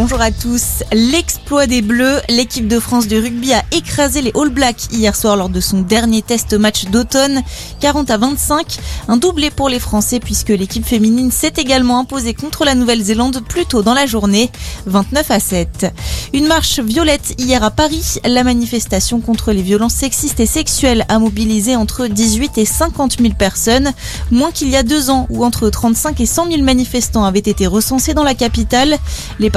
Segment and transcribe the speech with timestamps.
[0.00, 0.84] bonjour à tous.
[0.92, 5.36] L'exploit des Bleus, l'équipe de France de rugby a écrasé les All Blacks hier soir
[5.36, 7.42] lors de son dernier test match d'automne,
[7.80, 8.78] 40 à 25.
[9.08, 13.66] Un doublé pour les Français puisque l'équipe féminine s'est également imposée contre la Nouvelle-Zélande plus
[13.66, 14.52] tôt dans la journée,
[14.86, 15.92] 29 à 7.
[16.32, 18.18] Une marche violette hier à Paris.
[18.24, 23.34] La manifestation contre les violences sexistes et sexuelles a mobilisé entre 18 et 50 000
[23.36, 23.92] personnes,
[24.30, 27.66] moins qu'il y a deux ans où entre 35 et 100 000 manifestants avaient été
[27.66, 28.96] recensés dans la capitale.
[29.40, 29.50] Les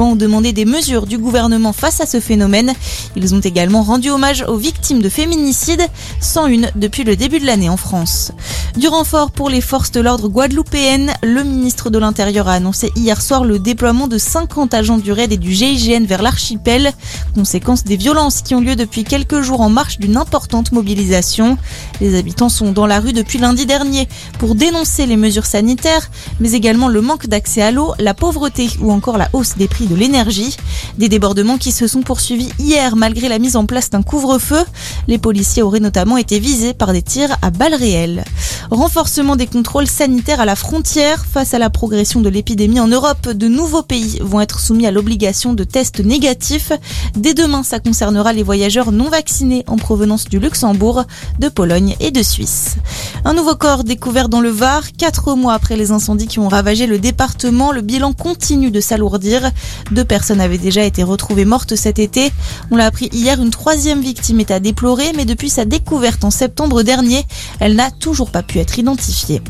[0.00, 2.72] ont demandé des mesures du gouvernement face à ce phénomène.
[3.16, 5.86] Ils ont également rendu hommage aux victimes de féminicides,
[6.20, 8.32] 101 depuis le début de l'année en France.
[8.76, 13.20] Du renfort pour les forces de l'ordre guadeloupéennes, le ministre de l'Intérieur a annoncé hier
[13.22, 16.92] soir le déploiement de 50 agents du RAID et du GIGN vers l'archipel,
[17.34, 21.58] conséquence des violences qui ont lieu depuis quelques jours en marche d'une importante mobilisation.
[22.00, 24.08] Les habitants sont dans la rue depuis lundi dernier
[24.38, 28.92] pour dénoncer les mesures sanitaires, mais également le manque d'accès à l'eau, la pauvreté ou
[28.92, 30.56] encore la hausse des prix de l'énergie.
[30.98, 34.62] Des débordements qui se sont poursuivis hier malgré la mise en place d'un couvre-feu.
[35.08, 38.24] Les policiers auraient notamment été visés par des tirs à balles réelles.
[38.70, 41.24] Renforcement des contrôles sanitaires à la frontière.
[41.24, 44.92] Face à la progression de l'épidémie en Europe, de nouveaux pays vont être soumis à
[44.92, 46.72] l'obligation de tests négatifs.
[47.16, 51.04] Dès demain, ça concernera les voyageurs non vaccinés en provenance du Luxembourg,
[51.40, 52.76] de Pologne et de Suisse.
[53.24, 56.86] Un nouveau corps découvert dans le Var, quatre mois après les incendies qui ont ravagé
[56.86, 57.72] le département.
[57.72, 59.50] Le bilan continue de s'alourdir.
[59.90, 62.32] Deux personnes avaient déjà été retrouvées mortes cet été.
[62.70, 66.30] On l'a appris hier, une troisième victime est à déplorer, mais depuis sa découverte en
[66.30, 67.24] septembre dernier,
[67.60, 69.42] elle n'a toujours pas pu être identifiée.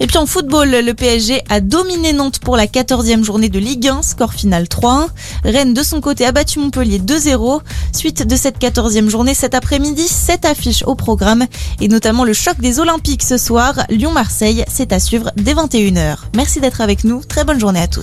[0.00, 3.88] Et puis en football, le PSG a dominé Nantes pour la 14e journée de Ligue
[3.88, 5.08] 1, score final 3-1.
[5.44, 7.60] Rennes de son côté a battu Montpellier 2-0.
[7.92, 11.46] Suite de cette 14e journée cet après-midi, cette affiche au programme
[11.80, 13.74] et notamment le choc des Olympiques ce soir.
[13.90, 16.16] Lyon-Marseille, c'est à suivre dès 21h.
[16.34, 17.22] Merci d'être avec nous.
[17.22, 18.00] Très bonne journée à tous.